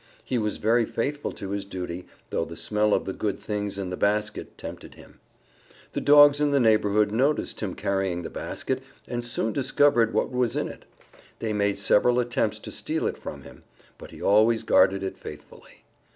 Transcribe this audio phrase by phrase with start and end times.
[0.25, 3.91] He was very faithful to his duty, though the smell of the good things in
[3.91, 5.19] the basket tempted him.
[5.91, 10.55] The Dogs in the neighborhood noticed him carrying the basket and soon discovered what was
[10.55, 10.85] in it.
[11.37, 13.63] They made several attempts to steal it from him.
[13.99, 15.83] But he always guarded it faithfully.